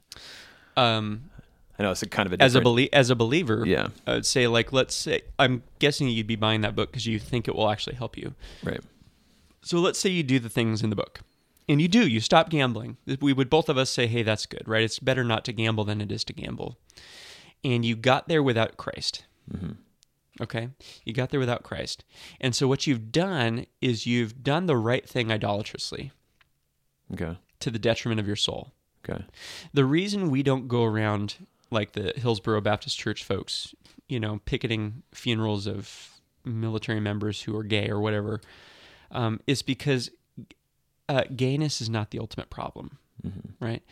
[0.76, 1.30] Um,
[1.78, 4.14] I know it's a kind of a as a belie- as a believer, yeah I
[4.16, 7.48] would say like let's say I'm guessing you'd be buying that book because you think
[7.48, 8.34] it will actually help you.
[8.64, 8.82] right
[9.66, 11.22] So let's say you do the things in the book.
[11.68, 12.98] And you do, you stop gambling.
[13.20, 14.84] We would both of us say, hey, that's good, right?
[14.84, 16.78] It's better not to gamble than it is to gamble.
[17.64, 19.26] And you got there without Christ.
[19.52, 19.72] hmm
[20.40, 20.70] Okay?
[21.06, 22.04] You got there without Christ.
[22.40, 26.12] And so what you've done is you've done the right thing idolatrously
[27.14, 28.74] okay to the detriment of your soul.
[29.08, 29.24] okay
[29.74, 31.36] The reason we don't go around
[31.72, 33.74] like the Westboro Baptist Church folks,
[34.08, 36.10] you know, picketing funerals of
[36.44, 38.42] military members who are gay or whatever,
[39.12, 40.10] um, is because
[41.10, 43.84] uh, gayness is not the ultimate problem, hmm right?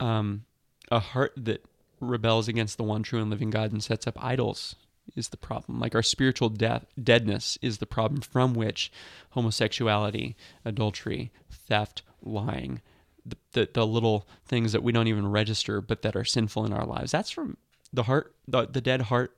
[0.00, 0.44] Um,
[0.90, 1.64] a heart that
[2.00, 4.76] rebels against the one true and living God and sets up idols
[5.16, 5.80] is the problem.
[5.80, 8.92] Like our spiritual death, deadness is the problem from which
[9.30, 12.80] homosexuality, adultery, theft, lying,
[13.24, 16.72] the, the, the little things that we don't even register but that are sinful in
[16.72, 17.12] our lives.
[17.12, 17.56] That's from
[17.92, 19.36] the heart, the, the dead heart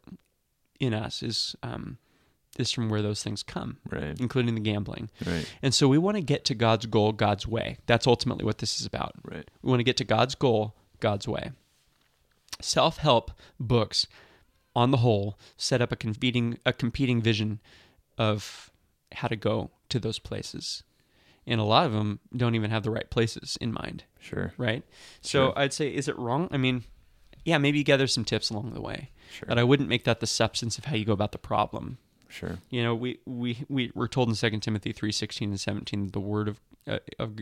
[0.79, 1.99] in us is um,
[2.61, 5.11] is from where those things come, right including the gambling.
[5.27, 7.79] right And so we want to get to God's goal God's way.
[7.87, 9.15] That's ultimately what this is about.
[9.25, 11.53] right We want to get to God's goal God's way.
[12.61, 14.07] Self help books,
[14.77, 17.61] on the whole, set up a competing a competing vision
[18.19, 18.71] of
[19.13, 20.83] how to go to those places,
[21.47, 24.05] and a lot of them don't even have the right places in mind.
[24.21, 24.85] sure Right.
[25.21, 25.53] So Sure.
[25.59, 26.49] I'd say, is it wrong?
[26.53, 26.85] I mean,
[27.45, 30.21] yeah, maybe you gather some tips along the way, sure but I wouldn't make that
[30.21, 31.99] the substance of how you go about the problem.
[32.31, 36.07] Sure You know, we we we we're told in Second Timothy three sixteen and seventeen
[36.07, 37.39] that the word of uh, of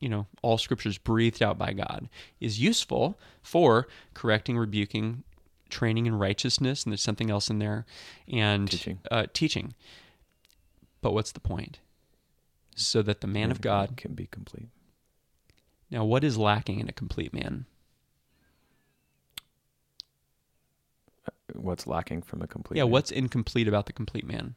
[0.00, 2.08] you know all scriptures breathed out by God
[2.40, 5.24] is useful for correcting, rebuking,
[5.70, 7.86] training in righteousness, and there's something else in there,
[8.30, 8.98] and Teaching.
[9.10, 9.74] Uh, teaching.
[11.00, 11.80] But what's the point?
[12.74, 13.96] So that the man of God.
[13.96, 14.68] can be complete
[15.90, 17.66] Now, what is lacking in a complete man?
[21.54, 22.92] What's lacking from a complete yeah, man?
[22.92, 24.54] what's incomplete about the complete man?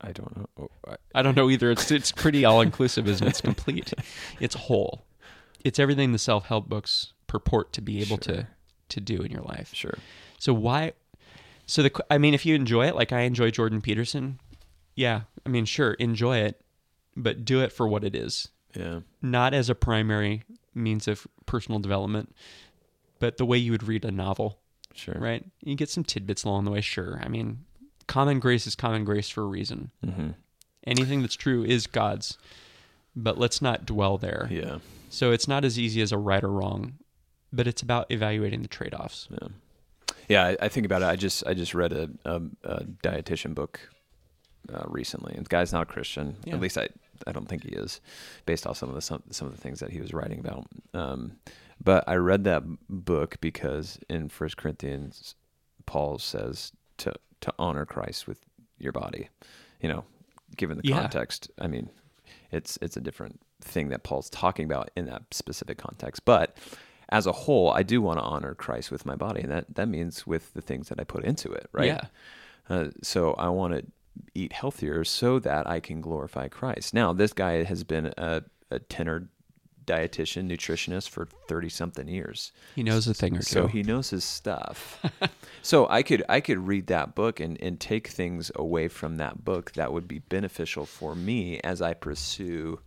[0.00, 1.70] I don't know oh, I, I don't know either.
[1.70, 3.30] It's it's pretty all inclusive, isn't it?
[3.30, 3.92] It's complete.
[4.40, 5.04] It's whole.
[5.64, 8.48] It's everything the self help books purport to be able to Sure.
[8.88, 9.70] to do in your life.
[9.74, 9.98] sure
[10.38, 10.92] So why?
[11.66, 14.40] So the I mean, if you enjoy it, like I enjoy Jordan Peterson,
[14.96, 16.60] yeah, I mean, sure, enjoy it,
[17.16, 20.42] but do it for what it is, yeah not as a primary
[20.74, 22.34] means of personal development,
[23.18, 24.58] but the way you would read a novel,
[24.94, 25.44] sure right?
[25.62, 27.20] You get some tidbits along the way, sure.
[27.22, 27.64] I mean,
[28.06, 29.90] common grace is common grace for a reason.
[30.04, 30.30] hmm
[30.86, 32.38] Anything that's true is God's,
[33.14, 34.48] but let's not dwell there.
[34.50, 34.78] yeah
[35.10, 36.94] So it's not as easy as a right or wrong,
[37.52, 39.28] but it's about evaluating the trade offs.
[39.30, 39.48] yeah
[40.28, 43.54] yeah I, I think about it I just I just read a a, a dietitian
[43.54, 43.80] book
[44.72, 46.54] uh, recently and the guy's not a Christian Yeah.
[46.54, 46.88] at least I
[47.26, 48.00] I don't think he is
[48.46, 50.66] based off some of the some, some of the things that he was writing about
[50.94, 51.32] um
[51.82, 55.34] but I read that book because in First Corinthians
[55.86, 58.40] Paul says to to honor Christ with
[58.78, 59.28] your body
[59.80, 60.04] you know
[60.56, 61.00] given the Yeah.
[61.00, 61.90] context I mean
[62.50, 66.56] it's it's a different thing that Paul's talking about in that specific context but
[67.10, 69.88] as a whole I do want to honor Christ with my body and that that
[69.88, 72.04] means with the things that I put into it right Yeah.
[72.68, 73.84] uh, so I want to
[74.34, 76.94] eat healthier so that I can glorify Christ.
[76.94, 79.28] Now, this guy has been a, a tenor
[79.86, 82.52] dietitian, nutritionist for 30 something years.
[82.76, 83.44] He knows a thing or two.
[83.44, 85.04] So he knows his stuff.
[85.62, 89.44] so I could I could read that book and, and take things away from that
[89.44, 92.80] book that would be beneficial for me as I pursue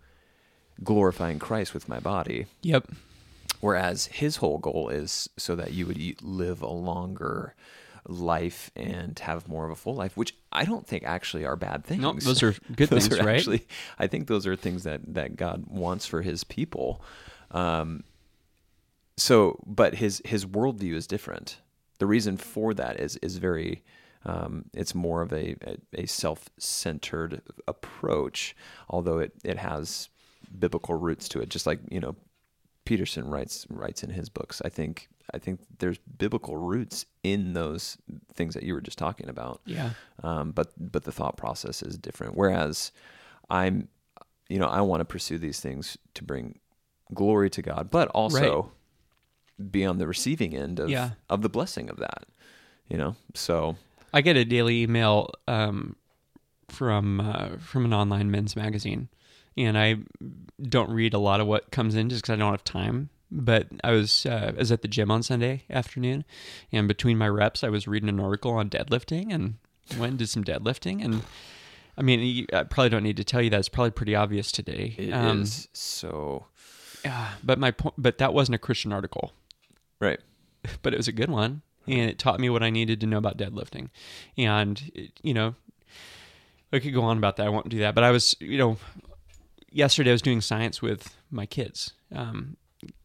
[0.84, 2.46] glorifying Christ with my body.
[2.62, 2.90] Yep.
[3.60, 7.56] Whereas his whole goal is so that you would eat, live a longer,
[8.08, 11.86] life and have more of a full life, which I don't think actually are bad
[11.86, 12.02] things.
[12.02, 13.38] No, those are good those things, are right?
[13.38, 13.68] Actually,
[14.00, 17.04] I think those are things that that God wants for His people.
[17.52, 18.04] Um,
[19.18, 21.60] so, but his his worldview is different.
[22.00, 23.84] The reason for that is is very.
[24.26, 28.56] Um, it's more of a, a, a self-centered approach,
[28.90, 30.08] although it, it has
[30.58, 31.50] biblical roots to it.
[31.50, 32.16] Just like you know,
[32.86, 34.62] Peterson writes writes in his books.
[34.66, 37.98] I think I think there's biblical roots in those
[38.34, 39.62] things that you were just talking about.
[39.66, 39.92] Yeah.
[40.22, 42.36] Um, but but the thought process is different.
[42.36, 42.92] Whereas
[43.50, 43.88] I'm,
[44.50, 46.60] you know, I want to pursue these things to bring
[47.14, 48.72] glory to God, but also
[49.72, 51.12] be on the receiving end of Yeah.
[51.30, 52.26] of the blessing of that.
[52.90, 53.78] You know, so
[54.14, 55.96] I get a daily email um,
[56.68, 59.08] from uh, from an online men's magazine,
[59.58, 59.98] and I
[60.62, 63.10] don't read a lot of what comes in just because I don't have time.
[63.32, 66.24] But I was uh, I was at the gym on Sunday afternoon,
[66.72, 69.56] and between my reps, I was reading an article on deadlifting, and
[69.98, 71.04] went and did some deadlifting.
[71.04, 71.24] And
[71.98, 74.94] I mean, I probably don't need to tell you that; it's probably pretty obvious today.
[74.98, 76.46] it is Um, so
[77.04, 79.34] yeah, but my point, but that wasn't a Christian article.
[80.00, 80.20] right.
[80.82, 83.18] but it was a good one and it taught me what I needed to know
[83.18, 83.90] about deadlifting.
[84.38, 85.56] And it, you know,
[86.72, 87.46] I could go on about that.
[87.46, 87.96] I won't do that.
[87.96, 88.78] But I was, you know,
[89.74, 91.94] yesterday I was doing science with my kids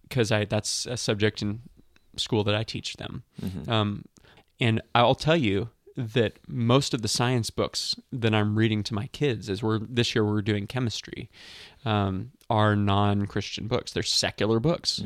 [0.08, 1.60] because I that's a subject in
[2.16, 3.22] school that I teach them.
[3.68, 4.04] Um,
[4.60, 9.08] and I'll tell you that most of the science books that I'm reading to my
[9.08, 11.28] kids, as we're this year we're doing chemistry,
[11.84, 13.92] um, are non-Christian books.
[13.92, 15.02] They're secular books,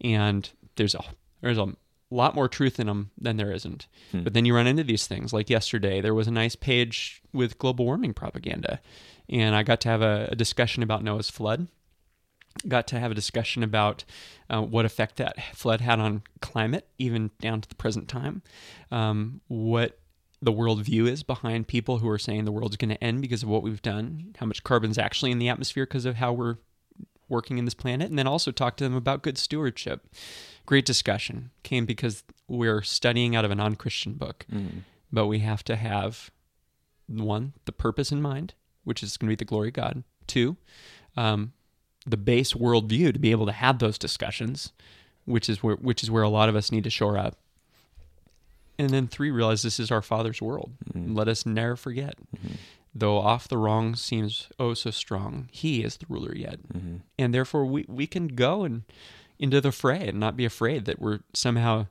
[0.00, 1.04] and there's a
[1.40, 1.74] there's a
[2.10, 3.86] lot more truth in them than there isn't.
[4.22, 5.32] But then you run into these things.
[5.32, 8.80] Like yesterday, there was a nice page with global warming propaganda,
[9.28, 11.68] and I got to have a, a discussion about Noah's flood
[12.68, 14.04] got to have a discussion about
[14.48, 18.42] uh, what effect that flood had on climate, even down to the present time.
[18.90, 19.98] Um, what
[20.40, 23.48] the worldview is behind people who are saying the world's going to end because of
[23.48, 26.56] what we've done, how much carbon's actually in the atmosphere because of how we're
[27.28, 30.06] working in this planet, and then also talk to them about good stewardship.
[30.66, 34.82] Great discussion came because we're studying out of a non Christian book, mm.
[35.12, 36.30] but we have to have
[37.06, 40.04] one, the purpose in mind, which is going to be the glory of God.
[40.26, 40.56] Two,
[41.16, 41.52] um,
[42.06, 44.72] the base worldview to be able to have those discussions,
[45.24, 47.36] which is where which is where a lot of us need to shore up.
[48.78, 50.72] And then three, realize this is our Father's world.
[50.92, 51.16] Mm.
[51.16, 52.16] Let us never forget.
[52.36, 52.54] Mm-hmm.
[52.94, 56.60] Though off the wrong seems oh so strong, He is the ruler yet,
[57.18, 58.82] and therefore we we can go and
[59.38, 61.86] into the fray and not be afraid that we're somehow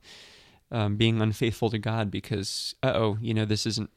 [0.72, 3.90] um, being unfaithful to God because uh oh, you know this isn't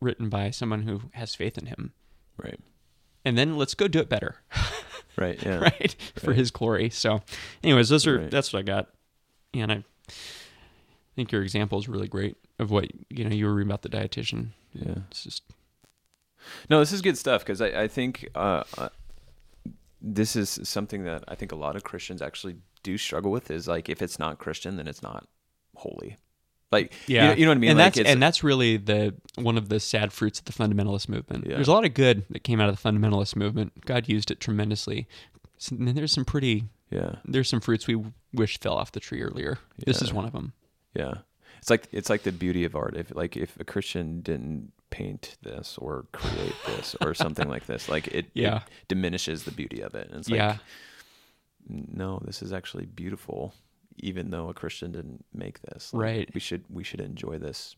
[0.00, 1.92] written by someone who has faith in Him.
[2.36, 2.58] Right.
[3.24, 4.36] And then let's go do it better.
[5.14, 5.40] Right.
[5.42, 5.56] Yeah.
[5.58, 7.20] right for his glory so
[7.62, 8.30] anyways those are Right.
[8.30, 8.88] that's what i got
[9.52, 9.84] and i
[11.14, 13.90] think your example is really great of what you know you were reading about the
[13.90, 14.94] dietitian Yeah.
[15.10, 15.42] it's just
[16.68, 18.88] No, this is good stuff because I, I think uh, uh,
[20.00, 23.50] this is something that I think a lot of Christians actually do struggle with.
[23.50, 25.26] Is like if it's not Christian, then it's not
[25.76, 26.16] holy.
[26.70, 27.70] Like, you know, you know what I mean?
[27.70, 31.06] and like that's and that's really the one of the sad fruits of the fundamentalist
[31.06, 31.56] movement Yeah.
[31.56, 34.40] there's a lot of good that came out of the fundamentalist movement god used it
[34.40, 35.06] tremendously
[35.70, 38.02] and then there's some pretty yeah, there's some fruits we
[38.32, 40.54] wish fell off the tree earlier this is one of them
[40.94, 41.14] yeah.
[41.58, 42.96] It's like it's like the beauty of art.
[42.96, 47.88] If like if a Christian didn't paint this or create this or something like this,
[47.88, 48.58] like it, Yeah.
[48.58, 50.08] it diminishes the beauty of it.
[50.10, 50.56] And it's like, yeah
[51.68, 53.54] no, this is actually beautiful,
[53.98, 55.92] even though a Christian didn't make this.
[55.92, 56.30] Like, Right.
[56.34, 57.76] We should we should enjoy this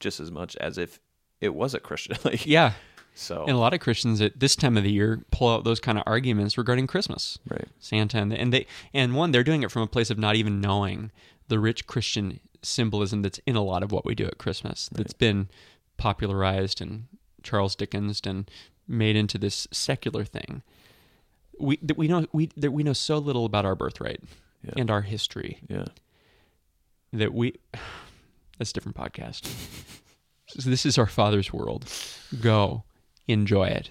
[0.00, 1.00] just as much as if
[1.40, 2.16] it was a Christian.
[2.24, 2.72] like yeah
[3.14, 3.42] so.
[3.42, 5.98] and a lot of christians at this time of the year pull out those kind
[5.98, 7.68] of arguments regarding christmas right.
[7.78, 10.62] Santa and, and they and one they're doing it from a place of not even
[10.62, 11.10] knowing
[11.48, 15.12] the rich Christian symbolism that's in a lot of what we do at Christmas that's
[15.12, 15.48] been
[16.02, 17.04] popularized and
[17.44, 18.50] Charles Dickens and
[18.88, 20.62] made into this secular thing.
[21.60, 24.20] We that we know we that we know so little about our birthright
[24.64, 24.72] Yeah.
[24.76, 25.84] and our history Yeah.
[27.12, 27.54] that we
[28.58, 29.46] that's a different podcast.
[30.48, 31.84] So this is our Father's world.
[32.40, 32.82] Go
[33.28, 33.90] enjoy it.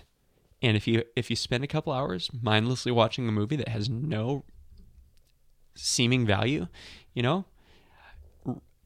[0.62, 3.90] And if you if you spend a couple hours mindlessly watching a movie that has
[3.90, 4.44] no
[5.76, 6.68] seeming value,
[7.14, 7.46] you know,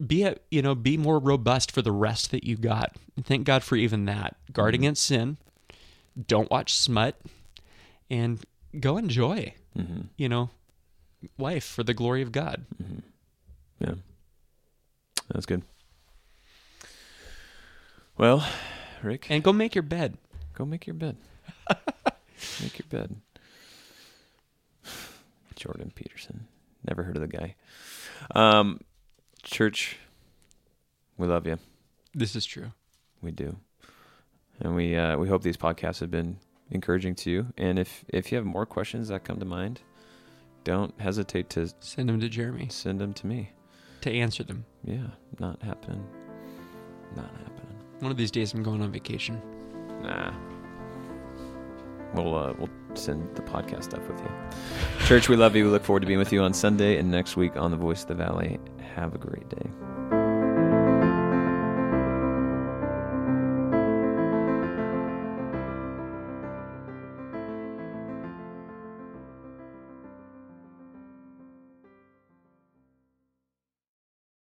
[0.05, 2.95] be a you know be more robust for the rest that you got.
[3.15, 4.35] And thank God for even that.
[4.51, 5.37] Guard against sin.
[6.27, 7.19] Don't watch smut,
[8.09, 8.39] and
[8.79, 9.53] go enjoy.
[9.77, 10.01] Mm-hmm.
[10.17, 10.49] You know,
[11.37, 12.65] life for the glory of God.
[13.79, 13.95] Yeah.
[15.33, 15.63] That's good.
[18.17, 18.47] Well,
[19.03, 20.17] Rick, And go make your bed.
[20.53, 21.17] go make your bed.
[22.61, 23.17] make your bed.
[25.55, 26.47] Jordan Peterson.
[26.87, 27.55] Never heard of the guy.
[28.33, 28.79] Um,
[29.45, 29.97] church,
[31.17, 31.57] We love you.
[32.13, 32.71] This is true.
[33.21, 33.57] We do.
[34.59, 36.37] And we uh, we hope these podcasts have been
[36.71, 37.47] encouraging to you.
[37.57, 39.81] And if if you have more questions that come to mind,
[40.63, 43.51] don't hesitate to Send them to Jeremy send them to me.
[44.01, 44.65] to answer them.
[44.83, 45.07] Yeah,
[45.39, 46.03] not happening.
[47.15, 47.75] Not happening.
[47.99, 49.41] One of these days, I'm going on vacation.
[50.01, 50.33] Nah.
[52.13, 55.05] We'll uh, we'll send the podcast stuff with you.
[55.05, 55.65] Church, we love you.
[55.65, 58.03] We look forward to being with you on Sunday and next week on the Voice
[58.03, 58.57] of the Valley.
[58.95, 59.94] Have a great day.